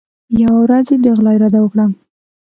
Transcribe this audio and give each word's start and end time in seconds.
یوه 0.41 0.57
ورځ 0.63 0.85
یې 0.91 0.97
د 1.03 1.05
غلا 1.17 1.31
اراده 1.37 1.59
وکړه. 1.61 1.85